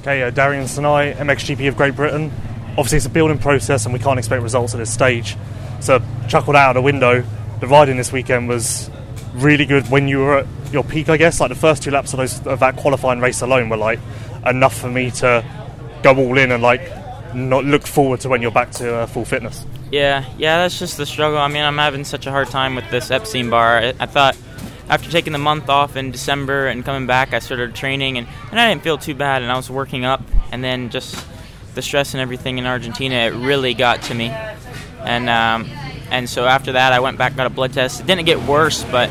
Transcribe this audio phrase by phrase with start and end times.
[0.00, 2.32] Okay, uh, Darian Sanayei, MXGP of Great Britain.
[2.70, 5.36] Obviously, it's a building process and we can't expect results at this stage.
[5.80, 7.22] So, chuckled out of the window.
[7.60, 8.90] The riding this weekend was
[9.34, 11.38] really good when you were at your peak, I guess.
[11.40, 14.00] Like the first two laps of, those, of that qualifying race alone were like
[14.46, 15.44] enough for me to
[16.02, 16.80] go all in and like
[17.34, 19.66] not look forward to when you're back to uh, full fitness.
[19.90, 21.38] Yeah, yeah, that's just the struggle.
[21.38, 23.78] I mean, I'm having such a hard time with this Epstein Barr.
[23.78, 24.36] I, I thought
[24.88, 28.58] after taking the month off in December and coming back, I started training, and, and
[28.60, 30.22] I didn't feel too bad, and I was working up,
[30.52, 31.24] and then just
[31.74, 34.28] the stress and everything in Argentina, it really got to me.
[35.00, 35.66] And um,
[36.10, 38.00] and so after that, I went back got a blood test.
[38.00, 39.10] It didn't get worse, but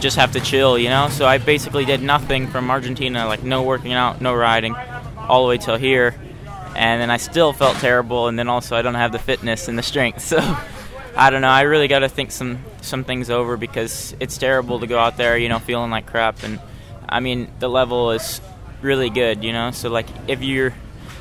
[0.00, 1.08] just have to chill, you know.
[1.08, 4.74] So I basically did nothing from Argentina, like no working out, no riding,
[5.16, 6.14] all the way till here
[6.76, 9.76] and then I still felt terrible, and then also I don't have the fitness and
[9.76, 10.20] the strength.
[10.30, 10.56] So
[11.16, 11.48] I don't know.
[11.48, 15.16] I really got to think some some things over because it's terrible to go out
[15.16, 16.42] there, you know, feeling like crap.
[16.42, 16.60] And
[17.08, 18.40] I mean, the level is
[18.80, 19.70] really good, you know.
[19.70, 20.72] So like, if you're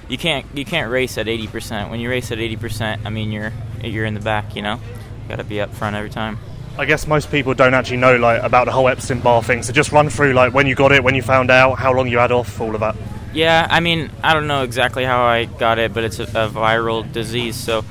[0.07, 1.89] you can't you can't race at 80%.
[1.89, 4.79] When you race at 80%, I mean, you're you're in the back, you know.
[5.27, 6.39] Got to be up front every time.
[6.77, 9.63] I guess most people don't actually know like about the whole Epstein Barr thing.
[9.63, 12.07] So just run through like when you got it, when you found out, how long
[12.07, 12.95] you had off, all of that.
[13.33, 16.49] Yeah, I mean, I don't know exactly how I got it, but it's a, a
[16.49, 17.85] viral disease, so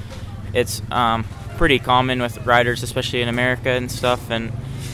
[0.53, 1.25] it's um,
[1.59, 4.31] pretty common with riders, especially in America and stuff.
[4.31, 4.51] And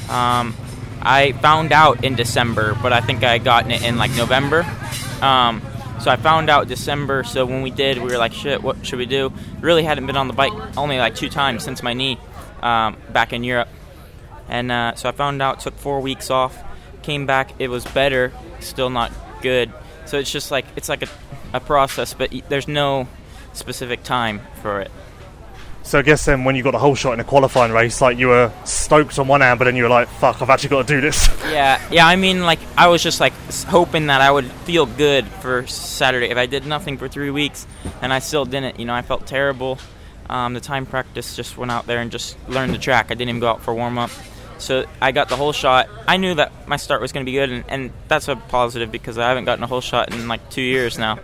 [0.08, 0.56] um,
[1.00, 4.66] I found out in December, but I think I had gotten it in like November.
[5.20, 5.62] Um,
[6.00, 7.22] so I found out December.
[7.22, 10.16] So when we did, we were like, "Shit, what should we do?" Really hadn't been
[10.16, 12.18] on the bike only like two times since my knee
[12.62, 13.68] um, back in Europe,
[14.48, 15.60] and uh, so I found out.
[15.60, 16.58] Took four weeks off,
[17.02, 17.52] came back.
[17.58, 19.72] It was better, still not good.
[20.06, 21.08] So it's just like it's like a,
[21.52, 23.08] a process, but there's no
[23.52, 24.90] specific time for it.
[25.84, 28.16] So I guess then when you got the whole shot in a qualifying race, like
[28.16, 30.88] you were stoked on one hand, but then you were like, "Fuck, I've actually got
[30.88, 32.06] to do this." Yeah, yeah.
[32.06, 33.34] I mean, like I was just like
[33.68, 36.30] hoping that I would feel good for Saturday.
[36.30, 37.66] If I did nothing for three weeks
[38.00, 39.78] and I still didn't, you know, I felt terrible.
[40.28, 43.06] Um, the time practice just went out there and just learned the track.
[43.06, 44.10] I didn't even go out for warm up.
[44.58, 45.88] So I got the whole shot.
[46.08, 48.90] I knew that my start was going to be good, and, and that's a positive
[48.90, 51.18] because I haven't gotten a whole shot in like two years now.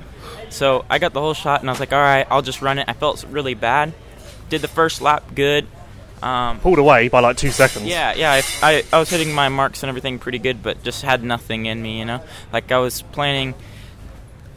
[0.51, 2.79] So I got the whole shot, and I was like, all right, I'll just run
[2.79, 2.85] it.
[2.89, 3.95] I felt really bad.
[4.51, 5.67] Did the first lap good.
[6.23, 7.87] Um, Pulled away by like two seconds.
[7.87, 8.33] Yeah, yeah.
[8.33, 11.65] I, I, I was hitting my marks and everything pretty good, but just had nothing
[11.65, 12.23] in me, you know?
[12.53, 13.55] Like I was planning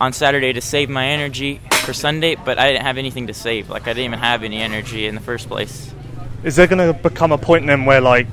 [0.02, 3.70] on Saturday to save my energy for Sunday, but I didn't have anything to save.
[3.70, 5.94] Like I didn't even have any energy in the first place.
[6.44, 8.28] Is there going to become a point then where like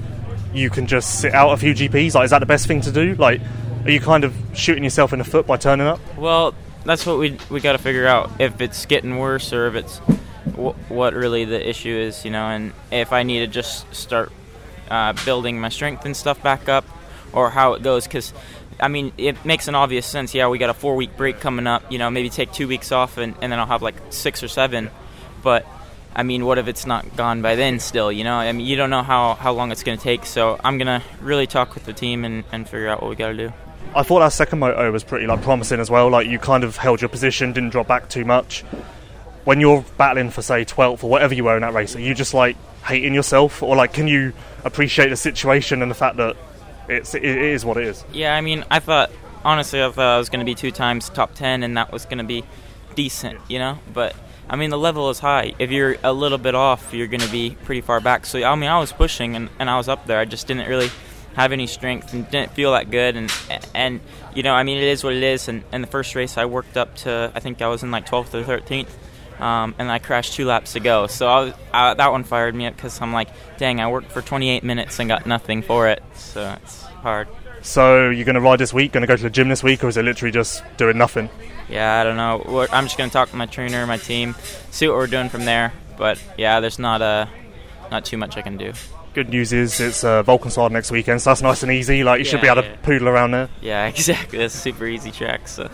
[0.53, 2.15] you can just sit out a few GPs?
[2.15, 3.15] Like, is that the best thing to do?
[3.15, 3.41] Like,
[3.85, 6.01] are you kind of shooting yourself in the foot by turning up?
[6.17, 6.55] Well,
[6.85, 10.01] that's what we we got to figure out if it's getting worse or if it's
[10.57, 14.33] what really the issue is, you know, and if I need to just start
[14.91, 16.85] uh, building my strength and stuff back up,
[17.33, 18.05] or how it goes.
[18.05, 18.33] Because
[18.81, 20.35] I mean, it makes an obvious sense.
[20.35, 21.91] Yeah, we got a four week break coming up.
[21.91, 24.49] You know, maybe take two weeks off, and, and then I'll have like six or
[24.49, 24.91] seven.
[25.43, 25.67] But
[26.15, 28.35] I mean, what if it's not gone by then still, you know?
[28.35, 30.89] I mean, you don't know how, how long it's going to take, so I'm going
[30.89, 33.53] to really talk with the team and, and figure out what we got to do.
[33.95, 36.09] I thought our second moto was pretty like promising as well.
[36.11, 38.65] Like you kind of held your position, didn't drop back too much.
[39.45, 42.15] When you're battling for say 12th or whatever you were in that race, are you
[42.15, 44.33] just like hating yourself, or like can you
[44.65, 46.37] appreciate the situation and the fact that
[46.89, 48.05] it's it is what it is?
[48.13, 49.11] Yeah, I mean, I thought
[49.45, 52.05] honestly, I thought I was going to be two times top 10, and that was
[52.05, 52.45] going to be
[52.95, 53.79] decent, you know.
[53.93, 54.15] But
[54.49, 55.55] I mean, the level is high.
[55.59, 58.27] If you're a little bit off, you're going to be pretty far back.
[58.27, 60.19] So, I mean, I was pushing and, and I was up there.
[60.19, 60.91] I just didn't really
[61.35, 63.17] have any strength and didn't feel that good.
[63.17, 63.33] And,
[63.75, 64.01] and
[64.35, 65.49] you know, I mean, it is what it is.
[65.49, 68.07] And, and the first race, I worked up to, I think I was in like
[68.07, 68.89] 12th or 13th.
[69.41, 71.07] Um, and I crashed two laps to go.
[71.07, 74.13] So I was, I, that one fired me up because I'm like, dang, I worked
[74.13, 76.03] for 28 minutes and got nothing for it.
[76.15, 77.29] So it's hard.
[77.63, 78.93] So you're going to ride this week?
[78.93, 81.29] Going to go to the gym this week, or is it literally just doing nothing?
[81.69, 82.67] Yeah, I don't know.
[82.73, 84.35] I'm just going to talk to my trainer, my team,
[84.71, 85.73] see what we're doing from there.
[85.97, 87.29] But yeah, there's not a
[87.91, 88.73] not too much I can do.
[89.13, 92.05] Good news is it's uh, Valkenswaard next weekend, so that's nice and easy.
[92.05, 93.49] Like you yeah, should be able to poodle around there.
[93.61, 94.39] Yeah, exactly.
[94.39, 95.49] It's super easy track.
[95.49, 95.69] So.